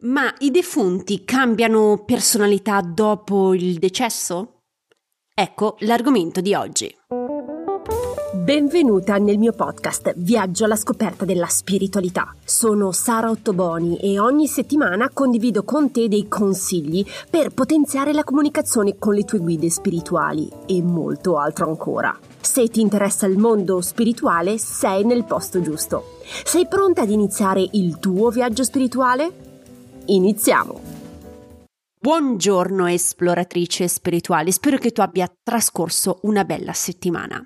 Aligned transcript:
Ma 0.00 0.32
i 0.38 0.52
defunti 0.52 1.24
cambiano 1.24 2.04
personalità 2.06 2.80
dopo 2.82 3.52
il 3.52 3.78
decesso? 3.78 4.60
Ecco 5.34 5.74
l'argomento 5.80 6.40
di 6.40 6.54
oggi. 6.54 6.96
Benvenuta 8.32 9.16
nel 9.16 9.38
mio 9.38 9.52
podcast 9.52 10.14
Viaggio 10.16 10.66
alla 10.66 10.76
scoperta 10.76 11.24
della 11.24 11.48
spiritualità. 11.48 12.32
Sono 12.44 12.92
Sara 12.92 13.28
Ottoboni 13.28 13.96
e 13.98 14.20
ogni 14.20 14.46
settimana 14.46 15.10
condivido 15.12 15.64
con 15.64 15.90
te 15.90 16.06
dei 16.06 16.28
consigli 16.28 17.04
per 17.28 17.52
potenziare 17.52 18.12
la 18.12 18.22
comunicazione 18.22 18.98
con 18.98 19.14
le 19.14 19.24
tue 19.24 19.40
guide 19.40 19.68
spirituali 19.68 20.48
e 20.66 20.80
molto 20.80 21.38
altro 21.38 21.66
ancora. 21.66 22.16
Se 22.40 22.68
ti 22.68 22.80
interessa 22.80 23.26
il 23.26 23.36
mondo 23.36 23.80
spirituale, 23.80 24.58
sei 24.58 25.04
nel 25.04 25.24
posto 25.24 25.60
giusto. 25.60 26.18
Sei 26.44 26.68
pronta 26.68 27.02
ad 27.02 27.10
iniziare 27.10 27.66
il 27.72 27.98
tuo 27.98 28.30
viaggio 28.30 28.62
spirituale? 28.62 29.46
Iniziamo! 30.10 30.80
Buongiorno 32.00 32.86
esploratrice 32.86 33.88
spirituale, 33.88 34.52
spero 34.52 34.78
che 34.78 34.90
tu 34.90 35.02
abbia 35.02 35.30
trascorso 35.42 36.20
una 36.22 36.44
bella 36.44 36.72
settimana. 36.72 37.44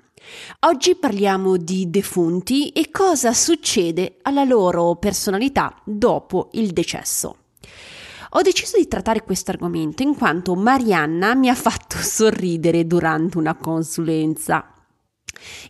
Oggi 0.59 0.95
parliamo 0.95 1.57
di 1.57 1.89
defunti 1.89 2.69
e 2.69 2.89
cosa 2.89 3.33
succede 3.33 4.19
alla 4.21 4.45
loro 4.45 4.95
personalità 4.95 5.75
dopo 5.83 6.51
il 6.53 6.71
decesso. 6.71 7.35
Ho 8.29 8.41
deciso 8.41 8.77
di 8.77 8.87
trattare 8.87 9.23
questo 9.23 9.51
argomento 9.51 10.01
in 10.01 10.15
quanto 10.15 10.55
Marianna 10.55 11.35
mi 11.35 11.49
ha 11.49 11.55
fatto 11.55 11.97
sorridere 11.99 12.87
durante 12.87 13.37
una 13.37 13.55
consulenza. 13.55 14.72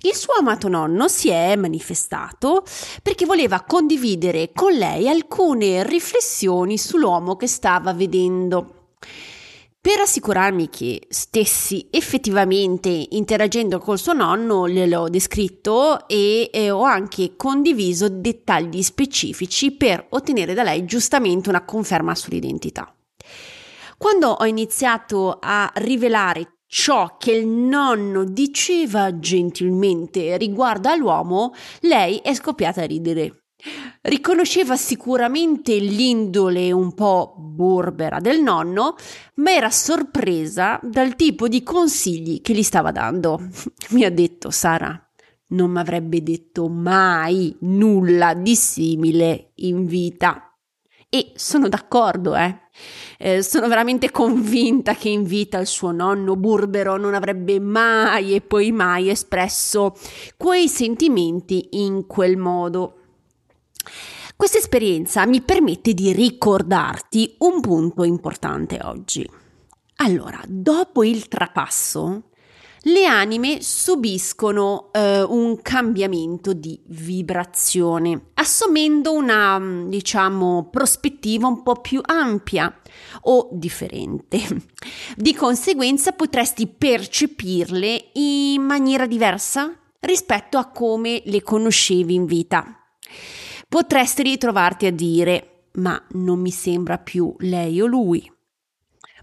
Il 0.02 0.16
suo 0.16 0.34
amato 0.40 0.68
nonno 0.68 1.08
si 1.08 1.30
è 1.30 1.55
manifestato 1.55 2.64
perché 3.02 3.26
voleva 3.26 3.62
condividere 3.62 4.52
con 4.54 4.73
lei 4.73 5.08
alcune 5.08 5.84
riflessioni 5.84 6.77
sull'uomo 6.77 7.36
che 7.36 7.48
stava 7.48 7.94
vedendo. 7.94 8.84
Per 9.84 10.00
assicurarmi 10.00 10.70
che 10.70 11.02
stessi 11.09 11.88
effettivamente 11.92 12.88
interagendo 13.09 13.80
col 13.80 14.00
suo 14.00 14.14
nonno, 14.14 14.66
gliel'ho 14.70 15.09
descritto 15.09 16.08
e, 16.08 16.50
e, 16.53 16.72
ho 16.72 16.84
anche 16.84 17.36
condiviso 17.36 18.08
dettagli 18.08 18.81
specifici 18.81 19.73
per 19.73 20.06
ottenere 20.12 20.53
da 20.53 20.64
lei 20.64 20.86
giustamente 20.86 21.50
una 21.50 21.66
conferma 21.66 22.16
sull'identità. 22.16 22.95
Quando 23.97 24.30
ho 24.30 24.45
iniziato 24.45 25.38
a 25.42 25.69
rivelare 25.75 26.53
ciò 26.73 27.17
che 27.19 27.33
il 27.33 27.45
nonno 27.45 28.23
diceva 28.23 29.19
gentilmente 29.19 30.38
riguardo 30.38 30.89
all'uomo, 30.89 31.53
lei 31.81 32.17
è 32.17 32.33
scoppiata 32.33 32.81
a 32.81 32.85
ridere. 32.85 33.43
Riconosceva 34.02 34.75
sicuramente 34.75 35.77
l'indole 35.77 36.71
un 36.71 36.95
po' 36.95 37.35
burbera 37.38 38.19
del 38.19 38.41
nonno, 38.41 38.95
ma 39.35 39.51
era 39.51 39.69
sorpresa 39.69 40.79
dal 40.81 41.16
tipo 41.16 41.47
di 41.47 41.61
consigli 41.61 42.41
che 42.41 42.53
gli 42.53 42.63
stava 42.63 42.91
dando. 42.91 43.39
Mi 43.91 44.03
ha 44.03 44.11
detto 44.11 44.49
Sara, 44.49 44.99
non 45.49 45.69
mi 45.69 45.79
avrebbe 45.79 46.23
detto 46.23 46.67
mai 46.69 47.55
nulla 47.59 48.33
di 48.33 48.55
simile 48.55 49.51
in 49.57 49.85
vita. 49.85 50.53
E 51.14 51.31
sono 51.36 51.69
d'accordo, 51.69 52.36
eh. 52.36 52.58
eh. 53.19 53.44
sono 53.44 53.67
veramente 53.67 54.09
convinta 54.09 54.95
che 54.95 55.09
in 55.09 55.25
vita 55.25 55.59
il 55.59 55.67
suo 55.67 55.92
nonno 55.92 56.36
burbero 56.36 56.97
non 56.97 57.14
avrebbe 57.14 57.59
mai 57.59 58.33
e 58.33 58.42
poi 58.42 58.72
mai 58.72 59.09
espresso 59.11 59.94
quei 60.38 60.67
sentimenti 60.67 61.67
in 61.73 62.08
quel 62.08 62.36
modo. 62.36 62.97
Questa 64.36 64.58
esperienza 64.58 65.28
mi 65.28 65.41
permette 65.41 65.94
di 65.94 66.11
ricordarti 66.14 67.36
un 67.41 67.61
punto 67.61 68.03
importante 68.03 68.80
oggi. 68.81 69.30
Allora, 69.97 70.41
dopo 70.47 71.03
il 71.03 71.28
trapasso, 71.28 72.31
le 72.86 73.06
anime 73.06 73.62
subiscono 73.62 74.90
eh, 74.91 75.22
un 75.22 75.62
cambiamento 75.62 76.53
di 76.53 76.80
vibrazione, 76.88 78.31
assumendo 78.34 79.13
una, 79.13 79.85
diciamo, 79.88 80.68
prospettiva 80.69 81.47
un 81.47 81.63
po' 81.63 81.80
più 81.80 82.02
ampia 82.03 82.75
o 83.22 83.50
differente. 83.52 84.40
Di 85.16 85.34
conseguenza 85.34 86.12
potresti 86.12 86.68
percepirle 86.68 88.09
in 88.13 88.62
maniera 88.63 89.07
diversa 89.07 89.74
rispetto 90.02 90.57
a 90.57 90.68
come 90.68 91.22
le 91.25 91.41
conoscevi 91.41 92.13
in 92.13 92.25
vita. 92.25 92.80
Potresti 93.69 94.24
ritrovarti 94.24 94.86
a 94.88 94.91
dire 94.91 95.47
ma 95.75 96.00
non 96.12 96.40
mi 96.40 96.52
sembra 96.52 97.00
più 97.00 97.34
lei 97.40 97.81
o 97.81 97.88
lui 97.88 98.32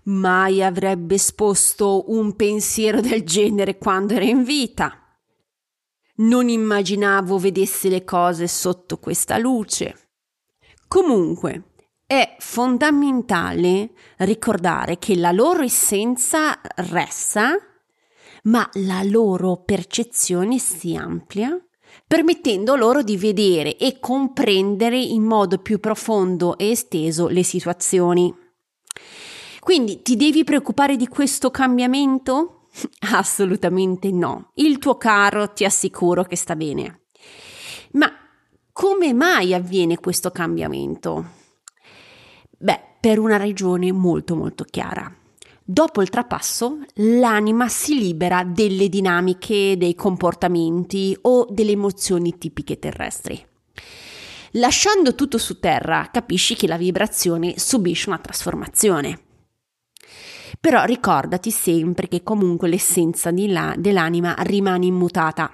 mai 0.05 0.63
avrebbe 0.63 1.17
esposto 1.17 2.05
un 2.09 2.35
pensiero 2.37 3.01
del 3.01 3.23
genere 3.23 3.79
quando 3.79 4.15
era 4.15 4.25
in 4.25 4.43
vita. 4.43 4.95
Non 6.17 6.49
immaginavo 6.49 7.39
vedesse 7.39 7.89
le 7.89 8.05
cose 8.05 8.47
sotto 8.47 8.99
questa 8.99 9.39
luce. 9.39 10.11
Comunque, 10.87 11.71
è 12.11 12.35
fondamentale 12.41 13.93
ricordare 14.19 14.99
che 14.99 15.15
la 15.15 15.31
loro 15.31 15.63
essenza 15.63 16.61
resta, 16.75 17.57
ma 18.45 18.69
la 18.75 19.03
loro 19.05 19.63
percezione 19.65 20.59
si 20.59 20.97
amplia, 20.97 21.57
permettendo 22.07 22.75
loro 22.75 23.03
di 23.03 23.17
vedere 23.17 23.77
e 23.77 24.01
comprendere 24.01 24.99
in 24.99 25.23
modo 25.23 25.59
più 25.59 25.79
profondo 25.79 26.59
e 26.59 26.71
esteso 26.71 27.29
le 27.29 27.45
situazioni. 27.45 28.35
Quindi 29.61 30.03
ti 30.03 30.17
devi 30.17 30.43
preoccupare 30.43 30.97
di 30.97 31.07
questo 31.07 31.51
cambiamento? 31.51 32.67
Assolutamente 33.13 34.11
no. 34.11 34.51
Il 34.55 34.79
tuo 34.79 34.97
caro 34.97 35.53
ti 35.53 35.65
assicuro 35.65 36.25
che 36.25 36.37
sta 36.37 36.57
bene. 36.57 37.03
Ma 37.93 38.11
come 38.73 39.13
mai 39.13 39.53
avviene 39.53 39.99
questo 39.99 40.31
cambiamento? 40.31 41.39
Beh, 42.59 42.81
per 43.01 43.19
una 43.19 43.37
ragione 43.37 43.93
molto 43.93 44.35
molto 44.35 44.65
chiara. 44.65 45.15
Dopo 45.63 46.03
il 46.03 46.09
trapasso, 46.09 46.79
l'anima 46.95 47.69
si 47.69 47.99
libera 47.99 48.43
delle 48.43 48.89
dinamiche, 48.89 49.77
dei 49.77 49.95
comportamenti 49.95 51.17
o 51.23 51.47
delle 51.49 51.73
emozioni 51.73 52.39
tipiche 52.39 52.79
terrestri. 52.79 53.47
Lasciando 54.55 55.15
tutto 55.15 55.39
su 55.39 55.61
terra, 55.61 56.09
capisci 56.11 56.57
che 56.57 56.67
la 56.67 56.77
vibrazione 56.77 57.55
subisce 57.57 58.09
una 58.09 58.19
trasformazione. 58.19 59.30
Però 60.59 60.85
ricordati 60.85 61.51
sempre 61.51 62.09
che 62.09 62.23
comunque 62.23 62.69
l'essenza 62.69 63.31
la, 63.33 63.75
dell'anima 63.77 64.35
rimane 64.39 64.87
immutata. 64.87 65.51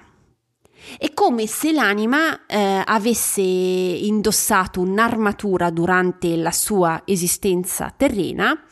È 0.98 1.12
come 1.14 1.46
se 1.46 1.72
l'anima 1.72 2.46
eh, 2.46 2.82
avesse 2.84 3.40
indossato 3.40 4.80
un'armatura 4.80 5.70
durante 5.70 6.36
la 6.36 6.52
sua 6.52 7.02
esistenza 7.04 7.92
terrena 7.96 8.64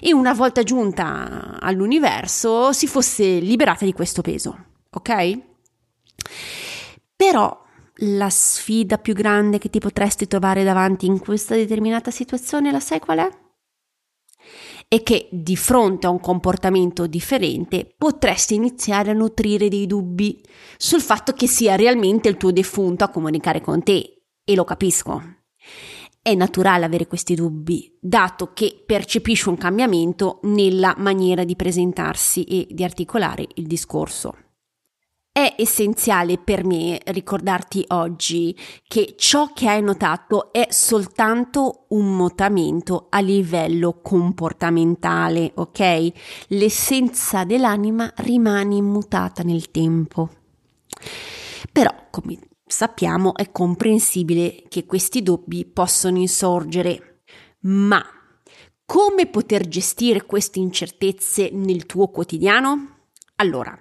e 0.00 0.12
una 0.12 0.34
volta 0.34 0.62
giunta 0.62 1.58
all'universo 1.60 2.72
si 2.72 2.86
fosse 2.86 3.38
liberata 3.38 3.86
di 3.86 3.92
questo 3.92 4.20
peso, 4.20 4.64
ok? 4.90 5.38
Però 7.16 7.60
la 7.96 8.30
sfida 8.30 8.98
più 8.98 9.14
grande 9.14 9.58
che 9.58 9.70
ti 9.70 9.78
potresti 9.78 10.26
trovare 10.26 10.64
davanti 10.64 11.06
in 11.06 11.20
questa 11.20 11.54
determinata 11.54 12.10
situazione, 12.10 12.70
la 12.70 12.80
sai 12.80 12.98
qual 12.98 13.18
è? 13.18 13.41
E 14.92 15.02
che 15.02 15.26
di 15.32 15.56
fronte 15.56 16.06
a 16.06 16.10
un 16.10 16.20
comportamento 16.20 17.06
differente 17.06 17.94
potresti 17.96 18.56
iniziare 18.56 19.10
a 19.10 19.14
nutrire 19.14 19.68
dei 19.70 19.86
dubbi 19.86 20.38
sul 20.76 21.00
fatto 21.00 21.32
che 21.32 21.46
sia 21.46 21.76
realmente 21.76 22.28
il 22.28 22.36
tuo 22.36 22.52
defunto 22.52 23.02
a 23.02 23.08
comunicare 23.08 23.62
con 23.62 23.82
te. 23.82 24.24
E 24.44 24.54
lo 24.54 24.64
capisco. 24.64 25.22
È 26.20 26.34
naturale 26.34 26.84
avere 26.84 27.06
questi 27.06 27.34
dubbi, 27.34 27.96
dato 27.98 28.52
che 28.52 28.82
percepisci 28.84 29.48
un 29.48 29.56
cambiamento 29.56 30.40
nella 30.42 30.94
maniera 30.98 31.44
di 31.44 31.56
presentarsi 31.56 32.44
e 32.44 32.66
di 32.68 32.84
articolare 32.84 33.46
il 33.54 33.66
discorso. 33.66 34.36
È 35.34 35.54
essenziale 35.56 36.36
per 36.36 36.62
me 36.62 37.00
ricordarti 37.06 37.82
oggi 37.88 38.54
che 38.86 39.14
ciò 39.16 39.54
che 39.54 39.66
hai 39.66 39.80
notato 39.80 40.52
è 40.52 40.66
soltanto 40.68 41.86
un 41.88 42.14
mutamento 42.14 43.06
a 43.08 43.20
livello 43.20 44.00
comportamentale, 44.02 45.52
ok? 45.54 46.12
L'essenza 46.48 47.44
dell'anima 47.44 48.12
rimane 48.16 48.74
immutata 48.74 49.42
nel 49.42 49.70
tempo. 49.70 50.28
Però, 51.72 51.90
come 52.10 52.38
sappiamo, 52.66 53.34
è 53.34 53.50
comprensibile 53.50 54.64
che 54.68 54.84
questi 54.84 55.22
dubbi 55.22 55.64
possono 55.64 56.18
insorgere, 56.18 57.22
ma 57.60 58.04
come 58.84 59.26
poter 59.28 59.66
gestire 59.66 60.26
queste 60.26 60.58
incertezze 60.58 61.48
nel 61.50 61.86
tuo 61.86 62.08
quotidiano? 62.08 62.91
Allora, 63.42 63.76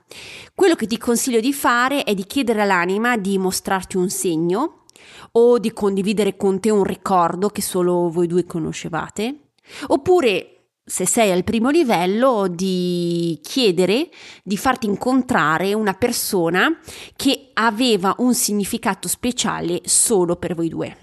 quello 0.56 0.74
che 0.74 0.88
ti 0.88 0.98
consiglio 0.98 1.40
di 1.40 1.54
fare 1.54 2.04
è 2.04 2.16
di 2.16 2.26
chiedere 2.26 2.64
all'anima 2.64 3.16
di 3.16 3.38
mostrarti 3.38 3.96
un 3.96 4.10
segno 4.10 4.86
o 5.34 5.60
di 5.60 5.72
condividere 5.72 6.36
con 6.36 6.60
te 6.60 6.72
un 6.72 6.84
ricordo 6.84 7.50
che 7.50 7.62
solo 7.62 8.10
voi 8.10 8.26
due 8.26 8.44
conoscevate, 8.44 9.52
oppure 9.90 10.70
se 10.84 11.06
sei 11.06 11.32
al 11.32 11.44
primo 11.44 11.70
livello, 11.70 12.48
di 12.48 13.40
chiedere 13.44 14.10
di 14.44 14.58
farti 14.58 14.88
incontrare 14.88 15.76
una 15.76 15.94
persona 15.94 16.80
che 17.16 17.52
aveva 17.54 18.16
un 18.18 18.34
significato 18.34 19.08
speciale 19.08 19.82
solo 19.84 20.38
per 20.38 20.56
voi 20.56 20.70
due. 20.70 20.98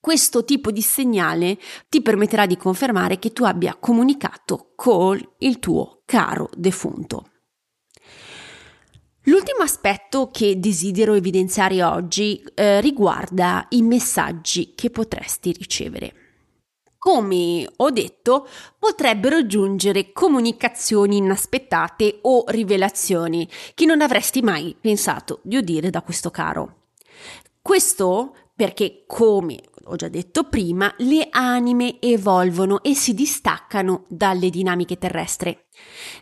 Questo 0.00 0.44
tipo 0.44 0.72
di 0.72 0.82
segnale 0.82 1.56
ti 1.88 2.02
permetterà 2.02 2.46
di 2.46 2.56
confermare 2.56 3.20
che 3.20 3.32
tu 3.32 3.44
abbia 3.44 3.76
comunicato 3.78 4.72
con 4.74 5.18
il 5.38 5.60
tuo 5.60 6.02
caro 6.04 6.50
defunto. 6.56 7.28
L'ultimo 9.26 9.62
aspetto 9.62 10.28
che 10.30 10.60
desidero 10.60 11.14
evidenziare 11.14 11.82
oggi 11.82 12.44
eh, 12.54 12.80
riguarda 12.82 13.66
i 13.70 13.80
messaggi 13.80 14.74
che 14.74 14.90
potresti 14.90 15.52
ricevere. 15.52 16.12
Come 16.98 17.66
ho 17.76 17.90
detto, 17.90 18.46
potrebbero 18.78 19.46
giungere 19.46 20.12
comunicazioni 20.12 21.18
inaspettate 21.18 22.18
o 22.22 22.44
rivelazioni 22.48 23.48
che 23.74 23.86
non 23.86 24.02
avresti 24.02 24.42
mai 24.42 24.76
pensato 24.78 25.40
di 25.42 25.56
udire 25.56 25.88
da 25.88 26.02
questo 26.02 26.30
caro. 26.30 26.88
Questo 27.62 28.34
perché, 28.54 29.04
come 29.06 29.60
ho 29.86 29.96
già 29.96 30.08
detto 30.08 30.44
prima, 30.44 30.92
le 30.98 31.28
anime 31.30 32.00
evolvono 32.00 32.82
e 32.82 32.94
si 32.94 33.12
distaccano 33.12 34.04
dalle 34.08 34.48
dinamiche 34.50 34.96
terrestri. 34.96 35.56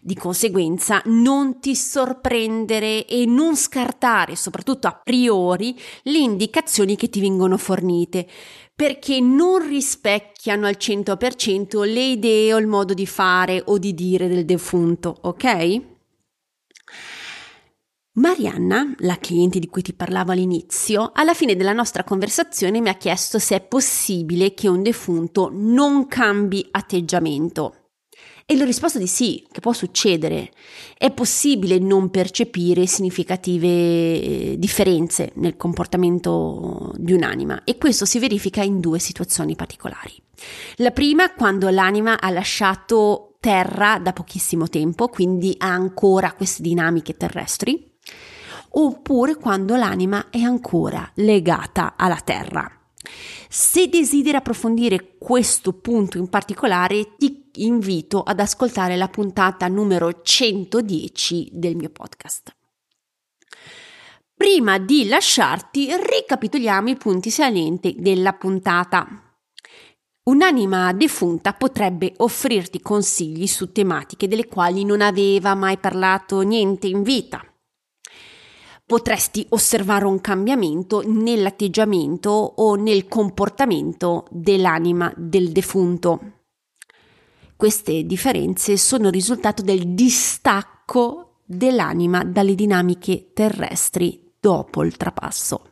Di 0.00 0.14
conseguenza, 0.14 1.02
non 1.06 1.60
ti 1.60 1.76
sorprendere 1.76 3.06
e 3.06 3.26
non 3.26 3.56
scartare, 3.56 4.34
soprattutto 4.34 4.88
a 4.88 5.00
priori, 5.02 5.78
le 6.04 6.18
indicazioni 6.18 6.96
che 6.96 7.08
ti 7.08 7.20
vengono 7.20 7.56
fornite, 7.56 8.26
perché 8.74 9.20
non 9.20 9.66
rispecchiano 9.66 10.66
al 10.66 10.76
100% 10.78 11.84
le 11.84 12.04
idee 12.04 12.54
o 12.54 12.58
il 12.58 12.66
modo 12.66 12.94
di 12.94 13.06
fare 13.06 13.62
o 13.66 13.78
di 13.78 13.94
dire 13.94 14.26
del 14.26 14.44
defunto, 14.44 15.16
ok? 15.20 15.91
Marianna, 18.14 18.94
la 18.98 19.16
cliente 19.16 19.58
di 19.58 19.68
cui 19.68 19.80
ti 19.80 19.94
parlavo 19.94 20.32
all'inizio, 20.32 21.12
alla 21.14 21.32
fine 21.32 21.56
della 21.56 21.72
nostra 21.72 22.04
conversazione 22.04 22.78
mi 22.82 22.90
ha 22.90 22.94
chiesto 22.96 23.38
se 23.38 23.56
è 23.56 23.60
possibile 23.62 24.52
che 24.52 24.68
un 24.68 24.82
defunto 24.82 25.48
non 25.50 26.06
cambi 26.08 26.68
atteggiamento. 26.72 27.76
E 28.44 28.54
le 28.54 28.64
ho 28.64 28.66
risposto 28.66 28.98
di 28.98 29.06
sì, 29.06 29.46
che 29.50 29.60
può 29.60 29.72
succedere. 29.72 30.50
È 30.98 31.10
possibile 31.10 31.78
non 31.78 32.10
percepire 32.10 32.86
significative 32.86 33.66
eh, 33.66 34.56
differenze 34.58 35.32
nel 35.36 35.56
comportamento 35.56 36.92
di 36.98 37.14
un'anima 37.14 37.64
e 37.64 37.78
questo 37.78 38.04
si 38.04 38.18
verifica 38.18 38.62
in 38.62 38.80
due 38.80 38.98
situazioni 38.98 39.56
particolari. 39.56 40.12
La 40.76 40.90
prima 40.90 41.32
quando 41.32 41.70
l'anima 41.70 42.20
ha 42.20 42.28
lasciato 42.28 43.36
terra 43.40 43.98
da 43.98 44.12
pochissimo 44.12 44.68
tempo, 44.68 45.08
quindi 45.08 45.54
ha 45.56 45.72
ancora 45.72 46.34
queste 46.34 46.60
dinamiche 46.60 47.16
terrestri, 47.16 47.90
oppure 48.72 49.36
quando 49.36 49.76
l'anima 49.76 50.30
è 50.30 50.40
ancora 50.40 51.10
legata 51.14 51.94
alla 51.96 52.20
terra. 52.20 52.70
Se 53.48 53.88
desideri 53.88 54.36
approfondire 54.36 55.16
questo 55.18 55.72
punto 55.72 56.18
in 56.18 56.28
particolare, 56.28 57.16
ti 57.16 57.50
invito 57.56 58.22
ad 58.22 58.40
ascoltare 58.40 58.96
la 58.96 59.08
puntata 59.08 59.68
numero 59.68 60.22
110 60.22 61.50
del 61.52 61.76
mio 61.76 61.90
podcast. 61.90 62.54
Prima 64.34 64.78
di 64.78 65.06
lasciarti, 65.06 65.90
ricapitoliamo 65.94 66.88
i 66.88 66.96
punti 66.96 67.30
salienti 67.30 67.96
della 67.98 68.32
puntata. 68.32 69.06
Un'anima 70.24 70.92
defunta 70.92 71.52
potrebbe 71.52 72.14
offrirti 72.18 72.80
consigli 72.80 73.46
su 73.46 73.72
tematiche 73.72 74.28
delle 74.28 74.46
quali 74.46 74.84
non 74.84 75.00
aveva 75.00 75.54
mai 75.54 75.78
parlato 75.78 76.40
niente 76.40 76.86
in 76.86 77.02
vita 77.02 77.51
potresti 78.92 79.46
osservare 79.48 80.04
un 80.04 80.20
cambiamento 80.20 81.02
nell'atteggiamento 81.02 82.28
o 82.28 82.74
nel 82.74 83.08
comportamento 83.08 84.26
dell'anima 84.28 85.10
del 85.16 85.50
defunto. 85.50 86.20
Queste 87.56 88.04
differenze 88.04 88.76
sono 88.76 89.06
il 89.06 89.14
risultato 89.14 89.62
del 89.62 89.94
distacco 89.94 91.38
dell'anima 91.46 92.22
dalle 92.22 92.54
dinamiche 92.54 93.30
terrestri 93.32 94.34
dopo 94.38 94.84
il 94.84 94.94
trapasso. 94.98 95.70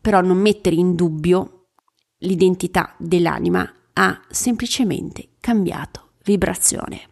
Però 0.00 0.22
non 0.22 0.38
mettere 0.38 0.76
in 0.76 0.94
dubbio 0.94 1.72
l'identità 2.20 2.94
dell'anima 2.98 3.70
ha 3.92 4.18
semplicemente 4.30 5.32
cambiato 5.40 6.12
vibrazione. 6.24 7.11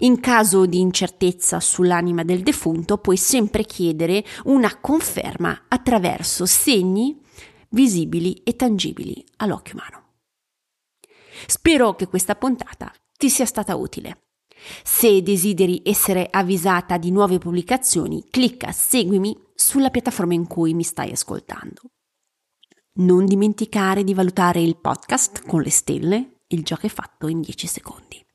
In 0.00 0.20
caso 0.20 0.64
di 0.66 0.78
incertezza 0.78 1.58
sull'anima 1.58 2.22
del 2.22 2.42
defunto 2.42 2.98
puoi 2.98 3.16
sempre 3.16 3.64
chiedere 3.64 4.24
una 4.44 4.78
conferma 4.78 5.64
attraverso 5.66 6.46
segni 6.46 7.20
visibili 7.70 8.34
e 8.44 8.54
tangibili 8.54 9.24
all'occhio 9.38 9.74
umano. 9.74 10.04
Spero 11.46 11.96
che 11.96 12.06
questa 12.06 12.36
puntata 12.36 12.92
ti 13.16 13.28
sia 13.28 13.44
stata 13.44 13.74
utile. 13.74 14.22
Se 14.84 15.20
desideri 15.22 15.82
essere 15.84 16.28
avvisata 16.30 16.96
di 16.96 17.10
nuove 17.10 17.38
pubblicazioni, 17.38 18.24
clicca 18.30 18.70
seguimi 18.70 19.36
sulla 19.54 19.90
piattaforma 19.90 20.34
in 20.34 20.46
cui 20.46 20.74
mi 20.74 20.84
stai 20.84 21.10
ascoltando. 21.10 21.82
Non 22.98 23.26
dimenticare 23.26 24.04
di 24.04 24.14
valutare 24.14 24.60
il 24.60 24.76
podcast 24.76 25.44
con 25.44 25.60
le 25.60 25.70
stelle, 25.70 26.40
il 26.48 26.62
gioco 26.62 26.86
è 26.86 26.88
fatto 26.88 27.26
in 27.28 27.40
10 27.40 27.66
secondi. 27.66 28.26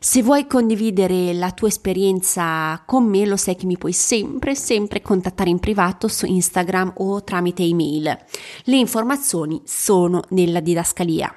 Se 0.00 0.22
vuoi 0.22 0.46
condividere 0.46 1.32
la 1.32 1.52
tua 1.52 1.68
esperienza 1.68 2.82
con 2.84 3.04
me, 3.04 3.24
lo 3.26 3.36
sai 3.36 3.56
che 3.56 3.66
mi 3.66 3.78
puoi 3.78 3.92
sempre, 3.92 4.54
sempre 4.54 5.00
contattare 5.00 5.50
in 5.50 5.58
privato 5.58 6.08
su 6.08 6.26
Instagram 6.26 6.94
o 6.98 7.22
tramite 7.22 7.62
email. 7.62 8.16
Le 8.64 8.76
informazioni 8.76 9.60
sono 9.64 10.22
nella 10.30 10.60
didascalia. 10.60 11.34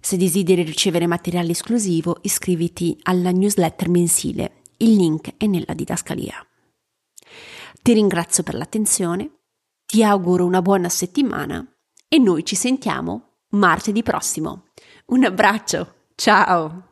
Se 0.00 0.16
desideri 0.16 0.62
ricevere 0.62 1.06
materiale 1.06 1.50
esclusivo, 1.50 2.16
iscriviti 2.22 2.98
alla 3.02 3.30
newsletter 3.30 3.88
mensile. 3.88 4.62
Il 4.78 4.94
link 4.94 5.34
è 5.36 5.46
nella 5.46 5.74
didascalia. 5.74 6.34
Ti 7.82 7.92
ringrazio 7.92 8.42
per 8.42 8.54
l'attenzione, 8.54 9.40
ti 9.84 10.02
auguro 10.02 10.44
una 10.44 10.62
buona 10.62 10.88
settimana 10.88 11.66
e 12.08 12.18
noi 12.18 12.44
ci 12.44 12.54
sentiamo 12.54 13.38
martedì 13.50 14.02
prossimo. 14.02 14.68
Un 15.06 15.24
abbraccio, 15.24 15.94
ciao! 16.14 16.89